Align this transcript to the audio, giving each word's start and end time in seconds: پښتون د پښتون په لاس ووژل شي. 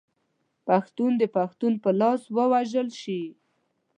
پښتون 0.67 1.11
د 1.21 1.23
پښتون 1.35 1.73
په 1.83 1.89
لاس 2.01 2.21
ووژل 2.37 2.89
شي. 3.01 3.21